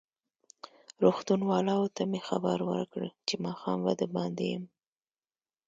[1.03, 4.63] روغتون والاوو ته مې خبر ورکړ چې ماښام به دباندې یم.